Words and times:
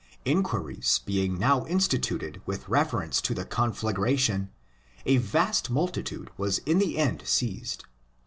Inquiries 0.25 0.99
being 1.05 1.37
now 1.37 1.63
instituted 1.67 2.41
with 2.47 2.67
reference 2.67 3.21
to 3.21 3.35
the 3.35 3.45
conflagration, 3.45 4.49
a 5.05 5.17
vast 5.17 5.69
multitude 5.69 6.31
was 6.39 6.57
in 6.65 6.79
the 6.79 6.97
end 6.97 7.21
seized. 7.27 7.83